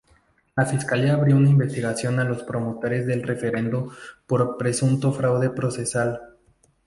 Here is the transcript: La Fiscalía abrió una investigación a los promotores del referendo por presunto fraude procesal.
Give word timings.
La 0.55 0.65
Fiscalía 0.65 1.13
abrió 1.13 1.35
una 1.35 1.51
investigación 1.51 2.19
a 2.19 2.23
los 2.23 2.41
promotores 2.41 3.05
del 3.05 3.21
referendo 3.21 3.91
por 4.25 4.57
presunto 4.57 5.11
fraude 5.11 5.51
procesal. 5.51 6.19